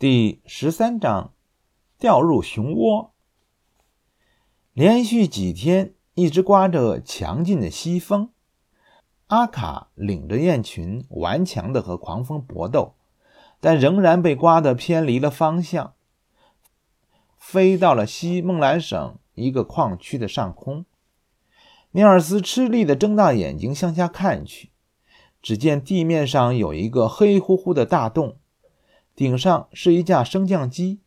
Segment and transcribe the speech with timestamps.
[0.00, 1.32] 第十三章，
[1.98, 3.14] 掉入熊窝。
[4.72, 8.30] 连续几天一直刮着强劲的西风，
[9.26, 12.94] 阿卡领着雁群顽强的和狂风搏斗，
[13.58, 15.94] 但仍然被刮得偏离了方向，
[17.36, 20.84] 飞到了西孟兰省一个矿区的上空。
[21.90, 24.70] 尼尔斯吃力的睁大眼睛向下看去，
[25.42, 28.37] 只见地面上有一个黑乎乎的大洞。
[29.18, 31.00] 顶上是一架升降机，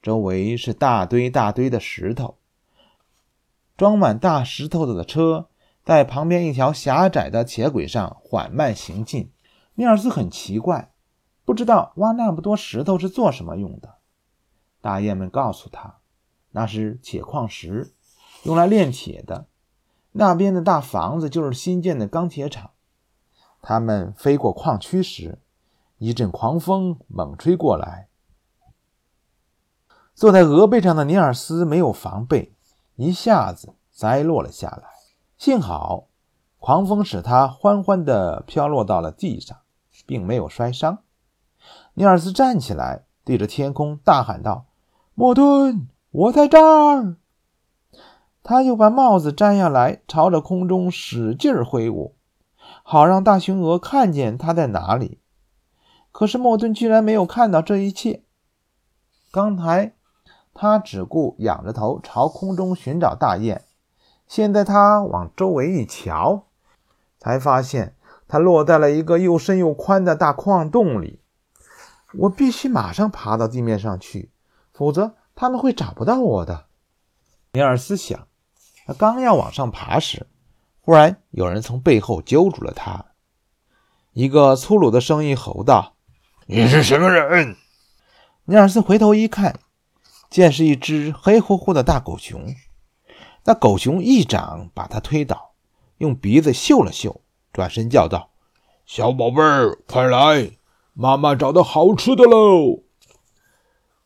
[0.00, 2.38] 周围是大堆大堆的石头。
[3.76, 5.50] 装满大石头的车
[5.84, 9.30] 在旁边一条狭窄的铁轨上缓慢行进。
[9.74, 10.90] 尼尔斯很奇怪，
[11.44, 13.96] 不知道挖那么多石头是做什么用的。
[14.80, 15.98] 大雁们告诉他，
[16.52, 17.92] 那是铁矿石，
[18.44, 19.44] 用来炼铁的。
[20.12, 22.70] 那边的大房子就是新建的钢铁厂。
[23.60, 25.40] 他们飞过矿区时。
[26.00, 28.08] 一阵狂风猛吹过来，
[30.14, 32.54] 坐在鹅背上的尼尔斯没有防备，
[32.96, 34.88] 一下子栽落了下来。
[35.36, 36.06] 幸好，
[36.58, 39.58] 狂风使他缓缓地飘落到了地上，
[40.06, 41.00] 并没有摔伤。
[41.92, 44.64] 尼尔斯站起来，对着天空大喊道
[45.12, 47.16] ：“莫顿，我在这儿！”
[48.42, 52.16] 他又把帽子摘下来，朝着空中使劲挥舞，
[52.82, 55.19] 好让大雄鹅看见他在哪里。
[56.12, 58.22] 可是莫顿居然没有看到这一切。
[59.30, 59.94] 刚才
[60.52, 63.62] 他只顾仰着头朝空中寻找大雁，
[64.26, 66.46] 现在他往周围一瞧，
[67.18, 67.94] 才发现
[68.26, 71.20] 他落在了一个又深又宽的大矿洞里。
[72.14, 74.32] 我必须马上爬到地面上去，
[74.72, 76.66] 否则他们会找不到我的。
[77.52, 78.26] 尼尔斯想，
[78.84, 80.26] 他刚要往上爬时，
[80.80, 83.06] 忽然有人从背后揪住了他。
[84.12, 85.94] 一个粗鲁的声音吼道。
[86.52, 87.54] 你是什么人？
[88.46, 89.60] 尼尔斯回头一看，
[90.28, 92.44] 见是一只黑乎乎的大狗熊。
[93.44, 95.52] 那狗熊一掌把他推倒，
[95.98, 97.20] 用鼻子嗅了嗅，
[97.52, 98.30] 转身叫道
[98.84, 100.50] ：“小宝贝儿，快来，
[100.92, 102.82] 妈妈找到好吃的喽！”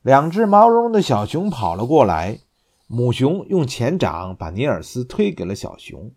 [0.04, 2.41] 两只毛茸茸的小熊跑了过来，
[2.87, 6.12] 母熊用前掌把尼尔斯推给了小熊。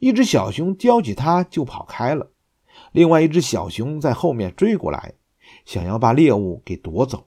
[0.00, 2.32] 一只小熊叼起它就跑开了，
[2.90, 5.14] 另外一只小熊在后面追过来。
[5.66, 7.26] 想要把猎物给夺走，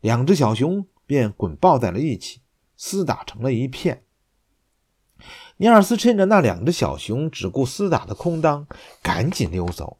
[0.00, 2.40] 两只小熊便滚抱在了一起，
[2.76, 4.02] 厮打成了一片。
[5.58, 8.66] 尼尔斯趁着那两只小熊只顾厮打的空当，
[9.02, 9.98] 赶紧溜走。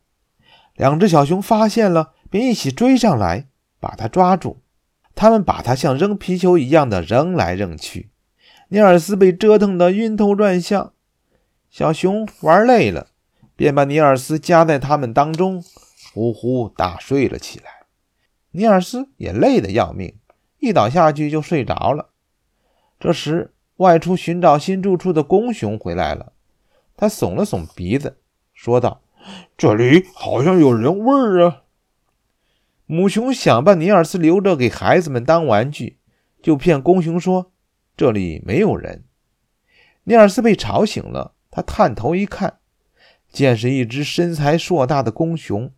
[0.74, 3.48] 两只小熊发现了，便一起追上来，
[3.78, 4.62] 把他抓住。
[5.14, 8.10] 他们把他像扔皮球一样的扔来扔去。
[8.68, 10.92] 尼尔斯被折腾得晕头转向。
[11.68, 13.08] 小熊玩累了，
[13.56, 15.62] 便把尼尔斯夹在他们当中。
[16.18, 17.86] 呼呼大睡了起来，
[18.50, 20.16] 尼尔斯也累得要命，
[20.58, 22.08] 一倒下去就睡着了。
[22.98, 26.32] 这时，外出寻找新住处的公熊回来了，
[26.96, 28.18] 他耸了耸鼻子，
[28.52, 29.00] 说道
[29.56, 31.62] ：“这里好像有人味儿啊。”
[32.86, 35.98] 母熊想把尼尔斯留着给孩子们当玩具，
[36.42, 37.52] 就骗公熊说
[37.96, 39.04] ：“这里没有人。”
[40.02, 42.58] 尼尔斯被吵醒了，他探头一看，
[43.30, 45.70] 见是一只身材硕大的公熊。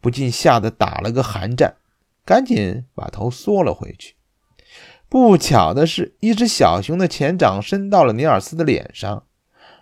[0.00, 1.76] 不禁吓得打了个寒战，
[2.24, 4.16] 赶紧把头缩了回去。
[5.08, 9.24] 不巧的是，一只小熊的前掌伸到了尼尔斯的脸上，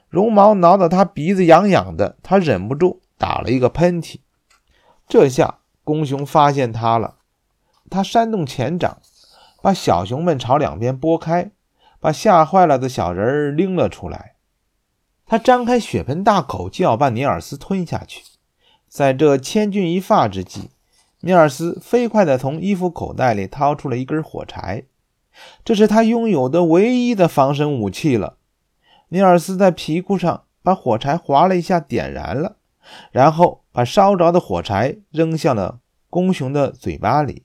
[0.09, 4.21] 绒毛挠得他鼻子痒痒的，他忍不住打了一个喷嚏。
[5.07, 7.19] 这下公熊发现他了，
[7.89, 9.01] 他扇动前掌，
[9.63, 11.53] 把小熊们朝两边拨开，
[12.01, 14.35] 把吓坏了的小人儿拎了出来。
[15.27, 18.23] 他张开血盆大口，就要把尼尔斯吞下去。
[18.91, 20.71] 在这千钧一发之际，
[21.21, 24.83] 尼尔斯飞快地从衣服口袋里掏出了一根火柴，
[25.65, 28.37] 这是他拥有的唯一的防身武器了。
[29.11, 32.57] 尼尔斯在皮裤上把火柴划了一下，点燃了，
[33.13, 37.45] 然后把烧着的火柴扔向了公熊的嘴巴里。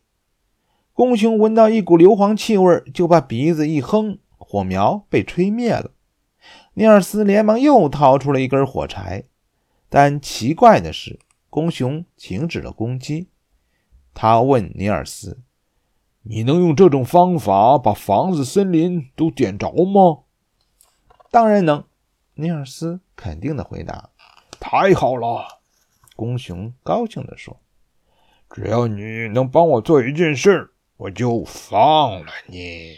[0.94, 5.92] 公熊闻到一股硫磺气味，就把鼻子一哼，火苗被吹灭了。
[6.74, 9.26] 尼尔斯连忙又掏出了一根火柴，
[9.90, 11.20] 但奇怪的是。
[11.56, 13.30] 公熊停止了攻击，
[14.14, 15.40] 他问尼尔斯
[16.24, 20.24] ：“你能用这种方法把房子、森林都点着吗
[21.32, 21.86] ？”“当然能。”
[22.36, 24.10] 尼尔斯肯定的回答。
[24.60, 25.62] “太好了！”
[26.18, 27.62] 公熊高兴地说
[28.54, 32.98] ，“只要你能帮我做一件事，我就放了你。”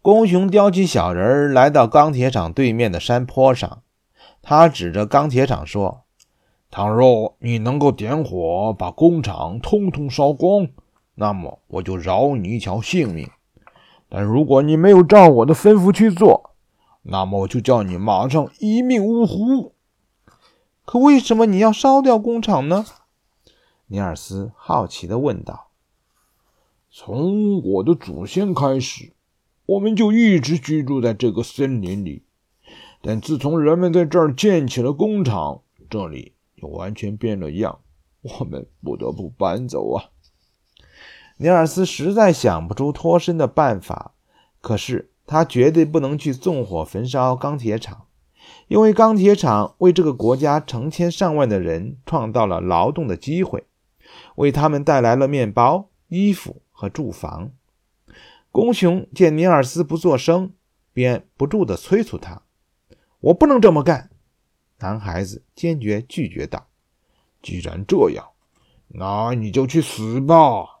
[0.00, 3.82] 公熊叼起小人来到钢铁厂对面的山坡上，
[4.40, 6.01] 他指着钢铁厂说。
[6.74, 10.68] 倘若你能够点火把工厂通通烧光，
[11.16, 13.26] 那么我就饶你一条性命；
[14.08, 16.54] 但如果你没有照我的吩咐去做，
[17.02, 19.74] 那么我就叫你马上一命呜呼。
[20.86, 22.86] 可为什么你要烧掉工厂呢？
[23.88, 25.68] 尼尔斯好奇地问道。
[26.90, 29.12] 从我的祖先开始，
[29.66, 32.24] 我们就一直居住在这个森林里。
[33.02, 35.60] 但自从人们在这儿建起了工厂，
[35.90, 36.31] 这里
[36.62, 37.80] 就完全变了样。
[38.20, 40.04] 我们不得不搬走啊！
[41.38, 44.14] 尼尔斯实在想不出脱身的办法，
[44.60, 48.06] 可是他绝对不能去纵火焚烧钢铁厂，
[48.68, 53.66] 因为钢铁厂为这个国家成千上万的人创造了劳动的机会，
[54.36, 57.50] 为他们带来了面包、衣服和住房。
[58.52, 60.52] 公熊见尼尔斯不作声，
[60.92, 62.42] 便不住地催促他。
[63.18, 64.11] 我不能这么干！
[64.82, 66.66] 男孩子坚决拒绝道
[67.40, 68.30] ：“既然这样，
[68.88, 70.80] 那你就去死吧！”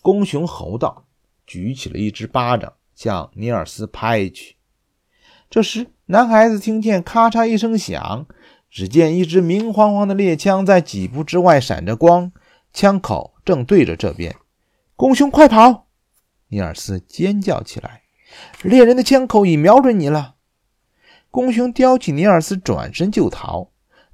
[0.00, 1.04] 公熊吼道，
[1.46, 4.56] 举起了一只巴掌向尼尔斯拍去。
[5.50, 8.26] 这时，男孩子听见咔嚓一声响，
[8.70, 12.32] 只见一支明晃晃的猎枪在几步之外闪着光，
[12.72, 14.34] 枪口正对着这边。
[14.96, 15.88] 公熊，快跑！
[16.48, 18.04] 尼尔斯尖叫起来
[18.64, 20.36] ：“猎人的枪口已瞄准你了！”
[21.30, 23.70] 公熊叼起尼尔斯，转身就逃。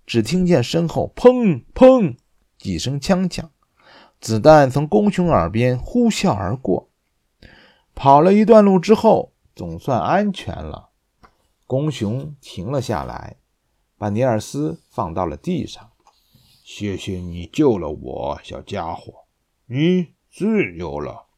[0.06, 2.16] 只听见身后“砰砰”
[2.58, 3.50] 几声枪响，
[4.20, 6.90] 子弹从公熊耳边呼啸而过。
[7.94, 10.90] 跑了一段路之后，总算安全了。
[11.66, 13.37] 公熊停了下来，
[13.96, 15.93] 把尼尔斯放到了地上。
[16.62, 19.25] “谢谢你救了我，小家伙，
[19.64, 21.28] 你自由了。”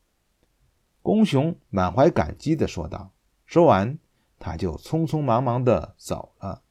[1.02, 3.12] 公熊满怀感激地说道。
[3.44, 3.96] 说完。
[4.38, 6.62] 他就匆匆忙忙地走了。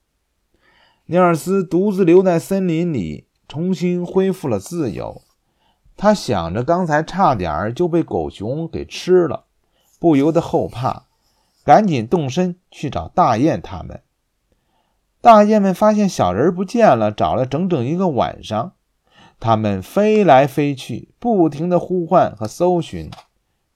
[1.06, 5.22] 尼尔斯独自留在森林里，重新恢复了自由。
[5.98, 9.46] 他想着刚才差点就被狗熊给吃了，
[10.00, 11.06] 不由得后怕，
[11.64, 14.02] 赶紧动身去找大雁他们。
[15.22, 18.74] 大雁们发现小人不见了，找了整整一个晚上，
[19.40, 23.10] 他们飞来飞去，不停地呼唤和搜寻，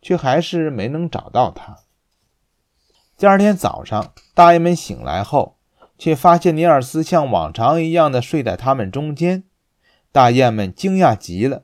[0.01, 1.77] 却还是没能找到他。
[3.19, 5.57] 第二天早上，大雁们醒来后，
[5.97, 9.43] 却发现尼尔斯像往常一样的睡在他们中间。
[10.13, 11.63] 大雁们惊讶极了，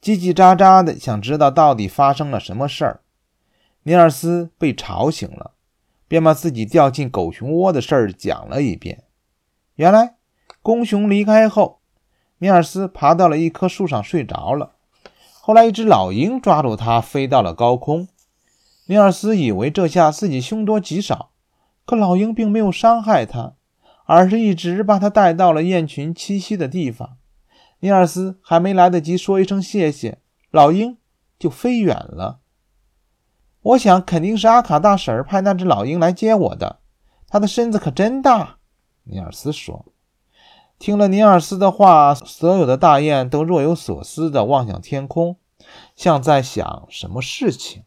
[0.00, 3.00] 叽叽喳喳的想知道到底发生了什么事儿。
[3.82, 5.50] 尼尔斯被吵醒了，
[6.08, 9.04] 便把自己掉进狗熊窝的事儿讲了一遍。
[9.74, 10.14] 原来，
[10.62, 11.80] 公熊离开后，
[12.38, 14.72] 尼尔斯爬到了一棵树上睡着了。
[15.42, 18.08] 后来，一只老鹰抓住他，飞到了高空。
[18.86, 21.30] 尼尔斯以为这下自己凶多吉少，
[21.84, 23.54] 可老鹰并没有伤害他，
[24.04, 27.16] 而是一直把他带到了雁群栖息的地方。
[27.80, 30.18] 尼尔斯还没来得及说一声谢谢，
[30.50, 30.98] 老鹰
[31.38, 32.38] 就飞远了。
[33.60, 36.78] 我想肯定是阿卡大婶派那只老鹰来接我的，
[37.28, 38.58] 它的身子可真大。
[39.04, 39.86] 尼尔斯说。
[40.78, 45.38] 听了尼尔斯的话，所有的大雁都若有所思地望向天空，
[45.96, 47.82] 像在想什么事情。